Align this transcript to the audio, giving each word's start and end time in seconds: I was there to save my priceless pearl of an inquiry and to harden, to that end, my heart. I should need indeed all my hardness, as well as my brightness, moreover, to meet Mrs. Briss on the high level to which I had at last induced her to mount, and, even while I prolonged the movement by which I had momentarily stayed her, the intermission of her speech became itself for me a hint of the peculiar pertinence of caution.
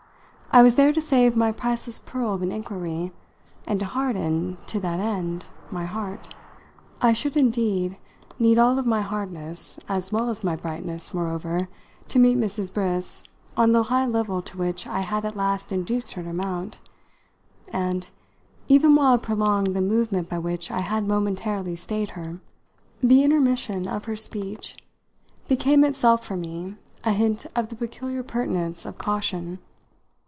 I 0.53 0.63
was 0.63 0.75
there 0.75 0.91
to 0.91 0.99
save 0.99 1.37
my 1.37 1.53
priceless 1.53 1.97
pearl 1.97 2.33
of 2.33 2.41
an 2.41 2.51
inquiry 2.51 3.13
and 3.65 3.79
to 3.79 3.85
harden, 3.85 4.57
to 4.67 4.81
that 4.81 4.99
end, 4.99 5.45
my 5.71 5.85
heart. 5.85 6.35
I 7.01 7.13
should 7.13 7.37
need 7.37 7.95
indeed 8.37 8.59
all 8.59 8.75
my 8.81 8.99
hardness, 8.99 9.79
as 9.87 10.11
well 10.11 10.29
as 10.29 10.43
my 10.43 10.57
brightness, 10.57 11.13
moreover, 11.13 11.69
to 12.09 12.19
meet 12.19 12.37
Mrs. 12.37 12.73
Briss 12.73 13.23
on 13.55 13.71
the 13.71 13.83
high 13.83 14.05
level 14.05 14.41
to 14.41 14.57
which 14.57 14.85
I 14.85 14.99
had 14.99 15.23
at 15.23 15.37
last 15.37 15.71
induced 15.71 16.11
her 16.13 16.23
to 16.23 16.33
mount, 16.33 16.79
and, 17.71 18.07
even 18.67 18.93
while 18.93 19.13
I 19.13 19.17
prolonged 19.19 19.73
the 19.73 19.79
movement 19.79 20.27
by 20.29 20.39
which 20.39 20.69
I 20.69 20.79
had 20.81 21.07
momentarily 21.07 21.77
stayed 21.77 22.09
her, 22.09 22.41
the 23.01 23.23
intermission 23.23 23.87
of 23.87 24.03
her 24.03 24.17
speech 24.17 24.75
became 25.47 25.85
itself 25.85 26.25
for 26.25 26.35
me 26.35 26.75
a 27.05 27.13
hint 27.13 27.45
of 27.55 27.69
the 27.69 27.75
peculiar 27.77 28.21
pertinence 28.21 28.85
of 28.85 28.97
caution. 28.97 29.59